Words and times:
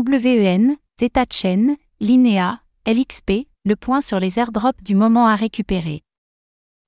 WEN, 0.00 0.76
Zeta 0.98 1.24
Chain, 1.30 1.76
Linea, 2.00 2.60
LXP, 2.86 3.46
le 3.64 3.76
point 3.76 4.00
sur 4.00 4.18
les 4.20 4.38
airdrops 4.38 4.82
du 4.82 4.94
moment 4.94 5.26
à 5.26 5.36
récupérer. 5.36 6.02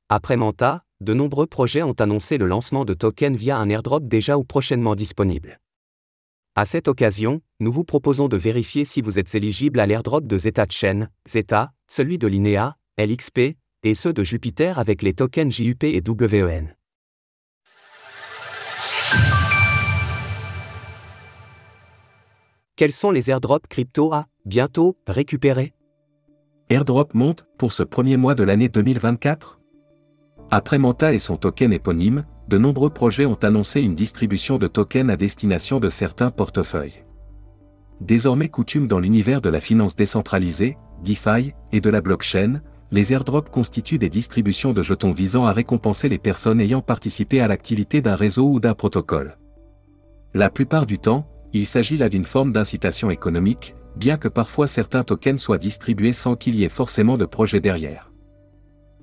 Après 0.09 0.37
Manta, 0.37 0.85
de 1.01 1.13
nombreux 1.13 1.47
projets 1.47 1.83
ont 1.83 1.93
annoncé 1.93 2.39
le 2.39 2.47
lancement 2.47 2.85
de 2.85 2.95
tokens 2.95 3.37
via 3.37 3.59
un 3.59 3.69
airdrop 3.69 4.09
déjà 4.09 4.39
ou 4.39 4.45
prochainement 4.45 4.95
disponible. 4.95 5.61
À 6.55 6.65
cette 6.65 6.89
occasion, 6.89 7.43
nous 7.61 7.73
vous 7.73 7.85
proposons 7.85 8.29
de 8.29 8.37
vérifier 8.37 8.85
si 8.85 9.03
vous 9.03 9.19
êtes 9.19 9.35
éligible 9.35 9.81
à 9.81 9.87
l'airdrop 9.87 10.27
de 10.27 10.39
Zeta 10.39 10.67
Chain, 10.71 11.09
Zeta, 11.29 11.73
celui 11.89 12.17
de 12.17 12.27
Linea, 12.27 12.77
LXP, 12.97 13.57
et 13.83 13.95
ceux 13.95 14.13
de 14.13 14.25
Jupiter 14.25 14.79
avec 14.79 15.03
les 15.03 15.15
tokens 15.15 15.53
JUP 15.53 15.85
et 15.85 16.01
WEN. 16.07 16.75
Quels 22.77 22.91
sont 22.91 23.13
les 23.13 23.31
airdrops 23.31 23.69
crypto 23.69 24.13
à, 24.13 24.27
bientôt, 24.47 24.97
récupérer? 25.07 25.75
Airdrop 26.71 27.15
monte 27.15 27.47
pour 27.57 27.73
ce 27.73 27.85
premier 27.85 28.17
mois 28.17 28.35
de 28.35 28.43
l'année 28.43 28.69
2024 28.69 29.61
Après 30.51 30.79
Manta 30.79 31.13
et 31.13 31.21
son 31.21 31.37
token 31.37 31.73
éponyme, 31.73 32.25
de 32.49 32.59
nombreux 32.59 32.91
projets 32.91 33.27
ont 33.27 33.39
annoncé 33.45 33.81
une 33.81 33.95
distribution 33.95 34.59
de 34.59 34.67
tokens 34.67 35.09
à 35.09 35.17
destination 35.17 35.79
de 35.79 35.89
certains 35.89 36.33
portefeuilles. 36.33 37.05
Désormais 38.01 38.49
coutume 38.49 38.89
dans 38.89 38.99
l'univers 38.99 39.41
de 39.41 39.51
la 39.51 39.61
finance 39.61 39.95
décentralisée, 39.95 40.77
DeFi, 41.05 41.53
et 41.71 41.81
de 41.81 41.91
la 41.91 42.01
blockchain, 42.01 42.61
les 42.91 43.13
airdrops 43.13 43.53
constituent 43.53 43.99
des 43.99 44.11
distributions 44.11 44.73
de 44.73 44.83
jetons 44.83 45.13
visant 45.13 45.47
à 45.47 45.53
récompenser 45.53 46.09
les 46.09 46.19
personnes 46.19 46.61
ayant 46.61 46.83
participé 46.83 47.41
à 47.41 47.47
l'activité 47.47 48.03
d'un 48.03 48.17
réseau 48.17 48.49
ou 48.49 48.59
d'un 48.59 48.75
protocole. 48.75 49.39
La 50.35 50.51
plupart 50.51 50.87
du 50.87 50.99
temps, 50.99 51.29
il 51.55 51.67
s'agit 51.67 51.97
là 51.97 52.09
d'une 52.09 52.25
forme 52.25 52.53
d'incitation 52.53 53.11
économique, 53.11 53.77
bien 53.97 54.17
que 54.17 54.29
parfois 54.29 54.67
certains 54.67 55.05
tokens 55.05 55.41
soient 55.41 55.59
distribués 55.59 56.13
sans 56.13 56.35
qu'il 56.35 56.57
y 56.57 56.65
ait 56.65 56.69
forcément 56.69 57.17
de 57.17 57.27
projet 57.27 57.61
derrière. 57.61 58.11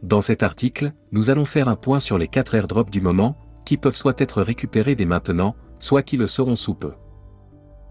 Dans 0.04 0.22
cet 0.22 0.44
article, 0.44 0.92
nous 1.12 1.30
allons 1.30 1.46
faire 1.46 1.70
un 1.70 1.76
point 1.76 2.00
sur 2.00 2.18
les 2.18 2.28
quatre 2.28 2.56
airdrops 2.56 2.92
du 2.92 3.00
moment, 3.00 3.38
qui 3.66 3.78
peuvent 3.78 3.96
soit 3.96 4.20
être 4.20 4.42
récupérés 4.42 4.96
dès 4.96 5.06
maintenant, 5.06 5.56
soit 5.80 6.04
qui 6.04 6.18
le 6.18 6.28
seront 6.28 6.56
sous 6.58 6.74
peu. 6.74 6.92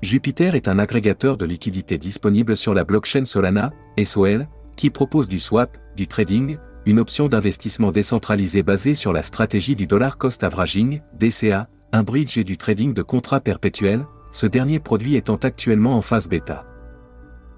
Jupiter 0.02 0.54
est 0.54 0.68
un 0.68 0.78
agrégateur 0.78 1.36
de 1.36 1.44
liquidités 1.46 1.98
disponible 1.98 2.56
sur 2.56 2.74
la 2.74 2.84
blockchain 2.84 3.24
Solana, 3.24 3.72
SOL, 4.02 4.46
qui 4.76 4.90
propose 4.90 5.28
du 5.28 5.38
swap, 5.38 5.78
du 5.96 6.06
trading, 6.06 6.58
une 6.86 6.98
option 6.98 7.28
d'investissement 7.28 7.92
décentralisée 7.92 8.62
basée 8.62 8.94
sur 8.94 9.12
la 9.12 9.22
stratégie 9.22 9.76
du 9.76 9.86
dollar 9.86 10.18
cost 10.18 10.42
averaging, 10.42 11.00
DCA, 11.18 11.68
un 11.92 12.02
bridge 12.02 12.38
et 12.38 12.44
du 12.44 12.56
trading 12.56 12.94
de 12.94 13.02
contrats 13.02 13.40
perpétuels, 13.40 14.04
ce 14.30 14.46
dernier 14.46 14.78
produit 14.78 15.16
étant 15.16 15.36
actuellement 15.36 15.96
en 15.96 16.02
phase 16.02 16.28
bêta. 16.28 16.64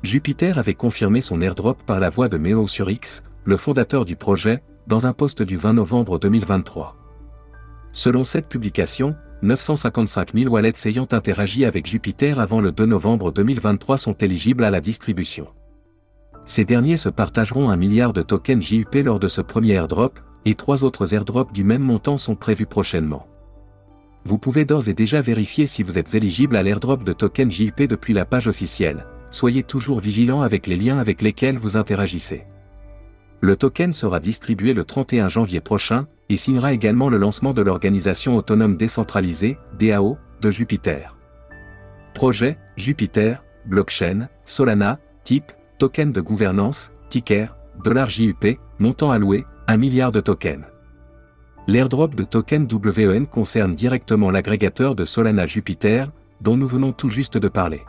Jupiter 0.03 0.59
avait 0.59 0.75
confirmé 0.75 1.21
son 1.21 1.41
airdrop 1.41 1.83
par 1.85 2.01
la 2.01 2.11
voix 2.11 2.29
de 2.29 2.39
Meo 2.39 2.67
sur 2.67 2.91
X, 2.91 3.23
le 3.45 3.57
fondateur 3.57 4.05
du 4.05 4.17
projet, 4.17 4.63
dans 4.87 5.07
un 5.07 5.13
post 5.13 5.43
du 5.43 5.57
20 5.57 5.75
novembre 5.75 6.19
2023. 6.19 6.97
Selon 7.93 8.25
cette 8.25 8.49
publication, 8.49 9.15
955 9.43 10.35
000 10.35 10.53
wallets 10.53 10.87
ayant 10.87 11.07
interagi 11.11 11.65
avec 11.65 11.87
Jupiter 11.87 12.41
avant 12.41 12.61
le 12.61 12.73
2 12.73 12.87
novembre 12.87 13.33
2023 13.33 13.99
sont 13.99 14.15
éligibles 14.15 14.65
à 14.65 14.71
la 14.71 14.81
distribution. 14.81 15.49
Ces 16.45 16.65
derniers 16.65 16.97
se 16.97 17.09
partageront 17.09 17.71
un 17.71 17.77
milliard 17.77 18.13
de 18.13 18.23
tokens 18.23 18.65
JUP 18.65 18.95
lors 19.05 19.21
de 19.21 19.29
ce 19.29 19.41
premier 19.41 19.75
airdrop, 19.75 20.19
et 20.45 20.55
trois 20.55 20.83
autres 20.83 21.15
airdrops 21.15 21.53
du 21.53 21.63
même 21.63 21.83
montant 21.83 22.19
sont 22.19 22.35
prévus 22.35 22.67
prochainement. 22.67 23.29
Vous 24.25 24.39
pouvez 24.39 24.65
d'ores 24.65 24.89
et 24.89 24.95
déjà 24.95 25.21
vérifier 25.21 25.67
si 25.67 25.83
vous 25.83 25.99
êtes 25.99 26.15
éligible 26.15 26.57
à 26.57 26.63
l'airdrop 26.63 27.03
de 27.03 27.13
tokens 27.13 27.53
JUP 27.53 27.83
depuis 27.83 28.15
la 28.15 28.25
page 28.25 28.47
officielle. 28.47 29.07
Soyez 29.31 29.63
toujours 29.63 30.01
vigilant 30.01 30.43
avec 30.43 30.67
les 30.67 30.77
liens 30.77 30.99
avec 30.99 31.23
lesquels 31.23 31.59
vous 31.59 31.77
interagissez. 31.77 32.47
Le 33.41 33.57
token 33.57 33.93
sera 33.93 34.21
distribué 34.21 34.75
le 34.75 34.85
31 34.85 35.29
janvier 35.29 35.61
prochain 35.61 36.07
et 36.29 36.37
signera 36.37 36.73
également 36.73 37.09
le 37.09 37.19
lancement 37.19 37.53
de 37.53 37.63
l'organisation 37.63 38.37
autonome 38.37 38.77
décentralisée, 38.77 39.59
DAO, 39.79 40.17
de 40.41 40.51
Jupiter. 40.51 41.17
Projet, 42.15 42.59
Jupiter, 42.77 43.43
blockchain, 43.67 44.29
Solana, 44.45 45.01
type, 45.25 45.51
token 45.79 46.13
de 46.13 46.21
gouvernance, 46.21 46.93
ticker, 47.09 47.57
dollar 47.83 48.09
JUP, 48.09 48.59
montant 48.79 49.11
alloué, 49.11 49.45
1 49.67 49.77
milliard 49.77 50.13
de 50.13 50.21
tokens. 50.21 50.72
L'airdrop 51.69 52.17
de 52.17 52.25
token 52.25 52.67
WEN 52.67 53.27
concerne 53.27 53.77
directement 53.77 54.33
l'agrégateur 54.33 54.97
de 54.97 55.05
Solana 55.05 55.47
Jupiter, 55.47 56.11
dont 56.41 56.57
nous 56.57 56.67
venons 56.67 56.91
tout 56.91 57.09
juste 57.09 57.39
de 57.39 57.49
parler. 57.49 57.83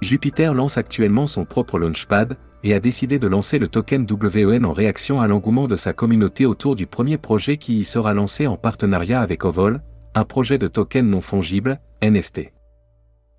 Jupiter 0.00 0.52
lance 0.52 0.78
actuellement 0.78 1.28
son 1.28 1.44
propre 1.44 1.78
launchpad, 1.78 2.36
et 2.64 2.74
a 2.74 2.80
décidé 2.80 3.18
de 3.18 3.28
lancer 3.28 3.58
le 3.58 3.68
token 3.68 4.04
WEN 4.08 4.64
en 4.64 4.72
réaction 4.72 5.20
à 5.20 5.28
l'engouement 5.28 5.68
de 5.68 5.76
sa 5.76 5.92
communauté 5.92 6.44
autour 6.44 6.74
du 6.74 6.86
premier 6.86 7.18
projet 7.18 7.56
qui 7.56 7.78
y 7.78 7.84
sera 7.84 8.14
lancé 8.14 8.48
en 8.48 8.56
partenariat 8.56 9.20
avec 9.20 9.44
Ovol, 9.44 9.80
un 10.14 10.24
projet 10.24 10.58
de 10.58 10.68
token 10.68 11.08
non 11.08 11.20
fongible, 11.20 11.80
NFT. 12.02 12.52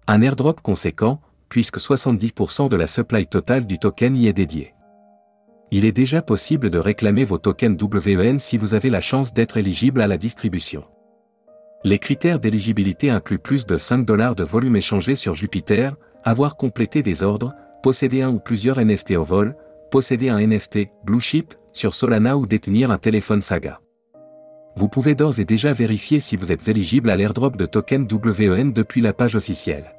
Un 0.08 0.22
airdrop 0.22 0.62
conséquent, 0.62 1.22
puisque 1.50 1.80
70% 1.80 2.70
de 2.70 2.76
la 2.76 2.88
supply 2.88 3.28
totale 3.28 3.66
du 3.66 3.78
token 3.78 4.16
y 4.16 4.28
est 4.28 4.34
dédiée 4.34 4.73
il 5.76 5.86
est 5.86 5.92
déjà 5.92 6.22
possible 6.22 6.70
de 6.70 6.78
réclamer 6.78 7.26
vos 7.26 7.40
tokens 7.40 7.82
WEN 7.82 8.38
si 8.38 8.60
vous 8.60 8.76
avez 8.76 8.92
la 8.92 9.02
chance 9.02 9.34
d'être 9.34 9.58
éligible 9.58 10.02
à 10.02 10.08
la 10.08 10.18
distribution. 10.18 10.84
Les 11.84 11.98
critères 11.98 12.38
d'éligibilité 12.40 13.10
incluent 13.10 13.40
plus 13.40 13.66
de 13.66 13.78
5 13.78 14.06
dollars 14.06 14.36
de 14.36 14.44
volume 14.44 14.76
échangé 14.76 15.16
sur 15.16 15.34
Jupiter, 15.34 15.96
avoir 16.24 16.58
complété 16.58 17.02
des 17.02 17.24
ordres, 17.24 17.56
posséder 17.82 18.22
un 18.22 18.30
ou 18.30 18.38
plusieurs 18.38 18.80
NFT 18.80 19.14
au 19.14 19.24
vol, 19.24 19.56
posséder 19.90 20.30
un 20.30 20.46
NFT 20.46 20.90
Blue 21.06 21.20
Chip 21.20 21.56
sur 21.72 21.96
Solana 21.96 22.38
ou 22.38 22.46
détenir 22.46 22.92
un 22.92 23.00
téléphone 23.00 23.42
Saga. 23.42 23.82
Vous 24.76 24.90
pouvez 24.90 25.16
d'ores 25.16 25.40
et 25.40 25.46
déjà 25.46 25.74
vérifier 25.74 26.20
si 26.20 26.36
vous 26.36 26.52
êtes 26.52 26.68
éligible 26.68 27.10
à 27.10 27.16
l'airdrop 27.16 27.58
de 27.58 27.66
tokens 27.66 28.08
WEN 28.14 28.74
depuis 28.74 29.02
la 29.02 29.14
page 29.14 29.36
officielle. 29.36 29.96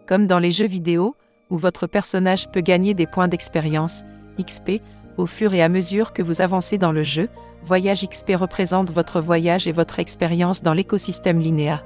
Comme 0.07 0.27
dans 0.27 0.39
les 0.39 0.51
jeux 0.51 0.67
vidéo, 0.67 1.17
où 1.51 1.59
votre 1.59 1.87
personnage 1.87 2.51
peut 2.51 2.61
gagner 2.61 2.95
des 2.95 3.07
points 3.07 3.29
d'expérience, 3.29 4.03
XP, 4.41 4.81
au 5.17 5.27
fur 5.27 5.55
et 5.55 5.63
à 5.63 5.69
mesure 5.69 6.13
que 6.13 6.23
vous 6.23 6.41
avancez 6.41 6.79
dans 6.79 6.93
le 6.93 7.03
jeu, 7.03 7.29
Voyage 7.65 8.05
XP 8.05 8.33
représente 8.35 8.91
votre 8.91 9.21
voyage 9.21 9.69
et 9.69 9.73
votre 9.73 10.01
expérience 10.01 10.63
dans 10.63 10.73
l'écosystème 10.73 11.39
Linéa. 11.39 11.85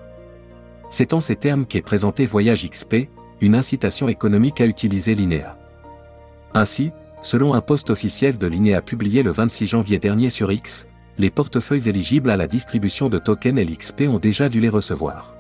C'est 0.88 1.12
en 1.12 1.20
ces 1.20 1.36
termes 1.36 1.66
qu'est 1.66 1.82
présenté 1.82 2.24
Voyage 2.24 2.66
XP, 2.66 3.10
une 3.42 3.54
incitation 3.54 4.08
économique 4.08 4.62
à 4.62 4.66
utiliser 4.66 5.14
Linéa. 5.14 5.58
Ainsi, 6.54 6.92
Selon 7.26 7.54
un 7.54 7.60
post 7.60 7.90
officiel 7.90 8.38
de 8.38 8.46
Linea 8.46 8.80
publié 8.82 9.24
le 9.24 9.32
26 9.32 9.66
janvier 9.66 9.98
dernier 9.98 10.30
sur 10.30 10.52
X, 10.52 10.86
les 11.18 11.28
portefeuilles 11.28 11.88
éligibles 11.88 12.30
à 12.30 12.36
la 12.36 12.46
distribution 12.46 13.08
de 13.08 13.18
tokens 13.18 13.58
LXP 13.58 14.02
ont 14.02 14.20
déjà 14.20 14.48
dû 14.48 14.60
les 14.60 14.68
recevoir. 14.68 15.34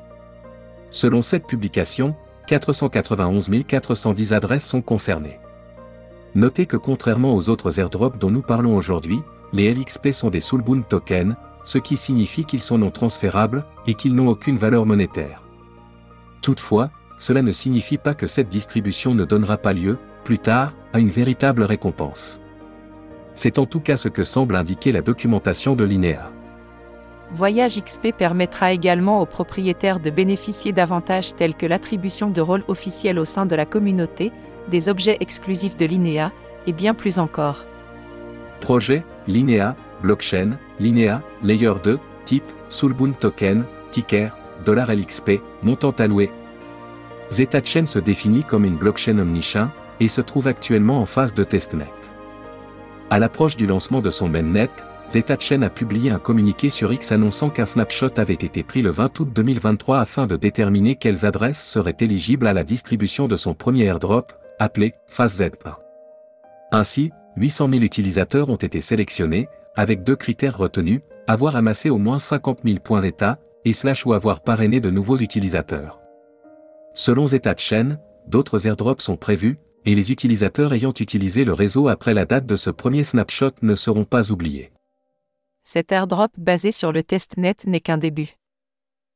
Selon 0.90 1.22
cette 1.22 1.46
publication, 1.46 2.16
491 2.48 3.48
410 3.68 4.32
adresses 4.32 4.66
sont 4.66 4.82
concernées. 4.82 5.38
Notez 6.34 6.66
que 6.66 6.76
contrairement 6.76 7.36
aux 7.36 7.48
autres 7.50 7.78
airdrops 7.78 8.18
dont 8.18 8.32
nous 8.32 8.42
parlons 8.42 8.76
aujourd'hui, 8.76 9.20
les 9.52 9.72
LXP 9.72 10.10
sont 10.10 10.30
des 10.30 10.40
soulbound 10.40 10.88
tokens, 10.88 11.36
ce 11.62 11.78
qui 11.78 11.96
signifie 11.96 12.44
qu'ils 12.44 12.58
sont 12.58 12.78
non 12.78 12.90
transférables 12.90 13.64
et 13.86 13.94
qu'ils 13.94 14.16
n'ont 14.16 14.30
aucune 14.30 14.58
valeur 14.58 14.86
monétaire. 14.86 15.40
Toutefois, 16.42 16.90
cela 17.16 17.42
ne 17.42 17.52
signifie 17.52 17.96
pas 17.96 18.14
que 18.14 18.26
cette 18.26 18.48
distribution 18.48 19.14
ne 19.14 19.24
donnera 19.24 19.56
pas 19.56 19.72
lieu, 19.72 19.98
plus 20.26 20.38
tard, 20.40 20.74
à 20.92 20.98
une 20.98 21.08
véritable 21.08 21.62
récompense. 21.62 22.40
C'est 23.32 23.60
en 23.60 23.64
tout 23.64 23.78
cas 23.78 23.96
ce 23.96 24.08
que 24.08 24.24
semble 24.24 24.56
indiquer 24.56 24.90
la 24.90 25.00
documentation 25.00 25.76
de 25.76 25.84
l'INEA. 25.84 26.32
Voyage 27.32 27.80
XP 27.80 28.08
permettra 28.12 28.72
également 28.72 29.20
aux 29.20 29.26
propriétaires 29.26 30.00
de 30.00 30.10
bénéficier 30.10 30.72
d'avantages 30.72 31.36
tels 31.36 31.54
que 31.54 31.64
l'attribution 31.64 32.28
de 32.28 32.40
rôles 32.40 32.64
officiels 32.66 33.20
au 33.20 33.24
sein 33.24 33.46
de 33.46 33.54
la 33.54 33.66
communauté, 33.66 34.32
des 34.68 34.88
objets 34.88 35.16
exclusifs 35.20 35.76
de 35.76 35.86
l'INEA, 35.86 36.32
et 36.66 36.72
bien 36.72 36.92
plus 36.92 37.20
encore. 37.20 37.64
Projet, 38.60 39.04
l'INEA, 39.28 39.76
blockchain, 40.02 40.58
l'INEA, 40.80 41.22
layer 41.44 41.74
2, 41.84 42.00
type, 42.24 42.50
Soulbound 42.68 43.16
token, 43.20 43.64
ticker, 43.92 44.30
dollar 44.64 44.92
LXP, 44.92 45.40
montant 45.62 45.94
alloué. 46.00 46.32
ZetaChain 47.30 47.86
se 47.86 48.00
définit 48.00 48.42
comme 48.42 48.64
une 48.64 48.76
blockchain 48.76 49.18
omnichain, 49.20 49.70
et 50.00 50.08
se 50.08 50.20
trouve 50.20 50.48
actuellement 50.48 51.00
en 51.00 51.06
phase 51.06 51.34
de 51.34 51.44
testnet. 51.44 51.86
À 53.10 53.18
l'approche 53.18 53.56
du 53.56 53.66
lancement 53.66 54.00
de 54.00 54.10
son 54.10 54.28
mainnet, 54.28 54.70
ZetaChain 55.10 55.62
a 55.62 55.70
publié 55.70 56.10
un 56.10 56.18
communiqué 56.18 56.68
sur 56.68 56.92
X 56.92 57.12
annonçant 57.12 57.50
qu'un 57.50 57.66
snapshot 57.66 58.18
avait 58.18 58.34
été 58.34 58.64
pris 58.64 58.82
le 58.82 58.90
20 58.90 59.20
août 59.20 59.28
2023 59.32 60.00
afin 60.00 60.26
de 60.26 60.36
déterminer 60.36 60.96
quelles 60.96 61.24
adresses 61.24 61.62
seraient 61.62 61.96
éligibles 62.00 62.48
à 62.48 62.52
la 62.52 62.64
distribution 62.64 63.28
de 63.28 63.36
son 63.36 63.54
premier 63.54 63.84
airdrop, 63.84 64.32
appelé 64.58 64.94
Phase 65.06 65.40
Z1. 65.40 65.76
Ainsi, 66.72 67.12
800 67.36 67.68
000 67.70 67.82
utilisateurs 67.82 68.50
ont 68.50 68.56
été 68.56 68.80
sélectionnés, 68.80 69.48
avec 69.76 70.02
deux 70.02 70.16
critères 70.16 70.58
retenus, 70.58 71.00
avoir 71.28 71.54
amassé 71.54 71.90
au 71.90 71.98
moins 71.98 72.18
50 72.18 72.60
000 72.64 72.78
points 72.80 73.00
d'état, 73.00 73.38
et 73.64 73.72
slash 73.72 74.06
ou 74.06 74.12
avoir 74.12 74.40
parrainé 74.40 74.80
de 74.80 74.90
nouveaux 74.90 75.18
utilisateurs. 75.18 76.00
Selon 76.94 77.26
Zeta 77.26 77.54
Chain, 77.56 77.98
d'autres 78.26 78.66
airdrops 78.66 79.02
sont 79.02 79.16
prévus, 79.16 79.58
et 79.86 79.94
les 79.94 80.10
utilisateurs 80.12 80.74
ayant 80.74 80.92
utilisé 80.98 81.44
le 81.44 81.52
réseau 81.52 81.88
après 81.88 82.12
la 82.12 82.24
date 82.24 82.44
de 82.44 82.56
ce 82.56 82.70
premier 82.70 83.04
snapshot 83.04 83.52
ne 83.62 83.76
seront 83.76 84.04
pas 84.04 84.32
oubliés. 84.32 84.72
Cet 85.62 85.92
airdrop 85.92 86.32
basé 86.36 86.72
sur 86.72 86.92
le 86.92 87.02
testnet 87.02 87.56
n'est 87.66 87.80
qu'un 87.80 87.96
début. 87.96 88.36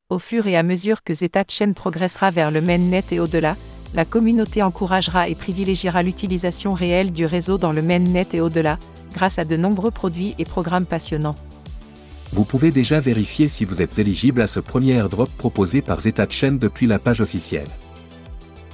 Au 0.08 0.18
fur 0.18 0.46
et 0.46 0.56
à 0.56 0.62
mesure 0.62 1.02
que 1.02 1.12
Zeta 1.12 1.44
Chain 1.48 1.72
progressera 1.72 2.30
vers 2.30 2.50
le 2.50 2.60
mainnet 2.60 3.04
et 3.10 3.20
au-delà, 3.20 3.56
la 3.94 4.04
communauté 4.04 4.62
encouragera 4.62 5.28
et 5.28 5.34
privilégiera 5.34 6.02
l'utilisation 6.02 6.72
réelle 6.72 7.12
du 7.12 7.26
réseau 7.26 7.58
dans 7.58 7.72
le 7.72 7.82
mainnet 7.82 8.26
et 8.32 8.40
au-delà, 8.40 8.78
grâce 9.12 9.40
à 9.40 9.44
de 9.44 9.56
nombreux 9.56 9.90
produits 9.90 10.34
et 10.38 10.44
programmes 10.44 10.86
passionnants. 10.86 11.34
Vous 12.32 12.44
pouvez 12.44 12.70
déjà 12.70 13.00
vérifier 13.00 13.48
si 13.48 13.64
vous 13.64 13.82
êtes 13.82 13.98
éligible 13.98 14.40
à 14.40 14.46
ce 14.46 14.60
premier 14.60 14.92
airdrop 14.92 15.28
proposé 15.36 15.82
par 15.82 16.00
Zeta 16.00 16.26
Chain 16.28 16.52
depuis 16.52 16.86
la 16.86 17.00
page 17.00 17.20
officielle. 17.20 17.66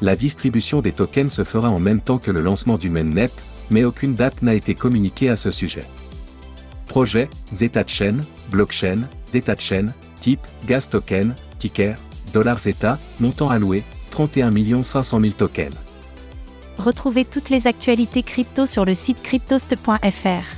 La 0.02 0.14
distribution 0.14 0.82
des 0.82 0.92
tokens 0.92 1.32
se 1.32 1.44
fera 1.44 1.70
en 1.70 1.78
même 1.78 2.00
temps 2.00 2.18
que 2.18 2.30
le 2.30 2.42
lancement 2.42 2.76
du 2.76 2.90
mainnet, 2.90 3.30
mais 3.70 3.84
aucune 3.84 4.14
date 4.14 4.42
n'a 4.42 4.54
été 4.54 4.74
communiquée 4.74 5.30
à 5.30 5.36
ce 5.36 5.50
sujet. 5.50 5.84
Projet, 6.86 7.28
Zeta 7.54 7.82
Chain, 7.86 8.18
Blockchain, 8.50 9.08
Zeta 9.32 9.56
Chain, 9.56 9.86
type, 10.20 10.40
Gas 10.66 10.88
Token, 10.90 11.34
Ticker, 11.58 11.94
Dollar 12.32 12.58
Zeta, 12.58 12.98
montant 13.20 13.48
alloué, 13.48 13.82
31 14.10 14.82
500 14.82 15.20
000 15.20 15.32
tokens. 15.32 15.74
Retrouvez 16.78 17.24
toutes 17.24 17.48
les 17.48 17.66
actualités 17.66 18.22
crypto 18.22 18.66
sur 18.66 18.84
le 18.84 18.94
site 18.94 19.22
cryptost.fr. 19.22 20.55